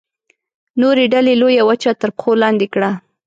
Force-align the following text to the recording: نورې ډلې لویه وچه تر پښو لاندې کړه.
نورې 0.81 1.05
ډلې 1.13 1.33
لویه 1.41 1.63
وچه 1.69 1.91
تر 2.01 2.09
پښو 2.17 2.31
لاندې 2.43 2.67
کړه. 2.73 2.91